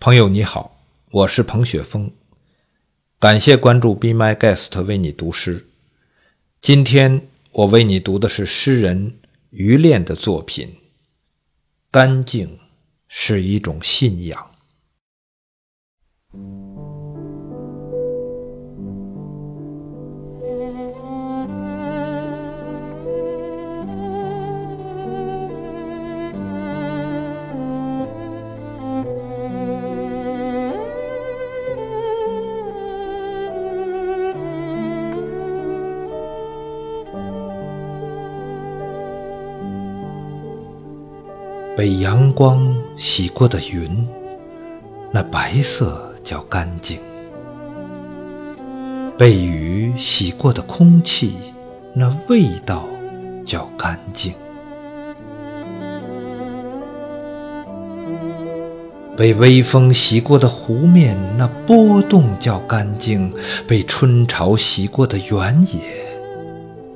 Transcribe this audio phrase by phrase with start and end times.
[0.00, 0.80] 朋友你好，
[1.10, 2.12] 我是彭雪峰，
[3.18, 5.66] 感谢关注 Be My Guest 为你读诗。
[6.60, 9.18] 今天我为你读的是诗人
[9.50, 10.68] 于炼的作品
[11.90, 12.60] 《干净
[13.08, 14.52] 是一种信仰》。
[41.78, 44.04] 被阳光洗过的云，
[45.12, 46.98] 那白色叫干净；
[49.16, 51.36] 被雨洗过的空气，
[51.94, 52.84] 那味道
[53.46, 54.32] 叫干净；
[59.16, 63.30] 被微风洗过的湖面，那波动叫干净；
[63.68, 65.78] 被春潮洗过的原野，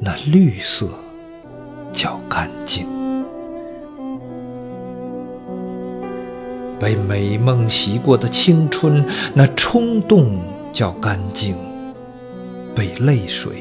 [0.00, 0.88] 那绿色
[1.92, 2.92] 叫干净。
[6.84, 10.38] 被美梦洗过的青春，那冲动
[10.70, 11.54] 叫干净；
[12.76, 13.54] 被泪水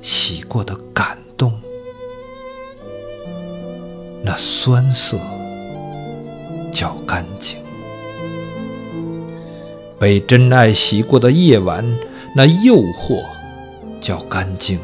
[0.00, 1.52] 洗过的感动，
[4.22, 5.18] 那酸涩
[6.70, 7.56] 叫干净；
[9.98, 11.84] 被真爱洗过的夜晚，
[12.36, 13.24] 那诱惑
[14.00, 14.78] 叫干净；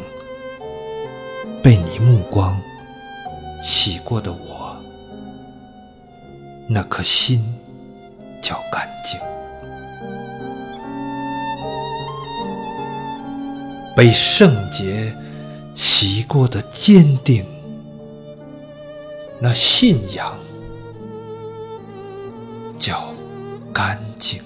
[1.62, 2.60] 被你目光
[3.62, 4.65] 洗过的我。
[6.68, 7.42] 那颗心
[8.42, 9.20] 叫干净，
[13.96, 15.16] 被圣洁
[15.74, 17.46] 洗过的坚定，
[19.38, 20.36] 那信仰
[22.76, 23.12] 叫
[23.72, 24.42] 干净。